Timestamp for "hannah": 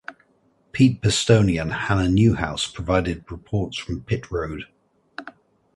1.71-2.09